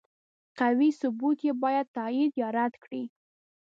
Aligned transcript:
قوي 0.59 0.89
ثبوت 0.99 1.37
یې 1.47 1.53
باید 1.63 1.87
تایید 1.97 2.31
یا 2.41 2.47
رد 2.57 2.73
کړي. 2.83 3.03